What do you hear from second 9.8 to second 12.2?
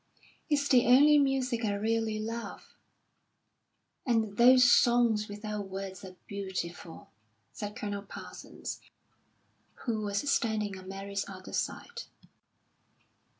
who was standing on Mary's other side.